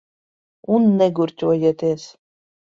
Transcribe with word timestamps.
Un 0.77 0.87
negurķojieties. 1.01 2.09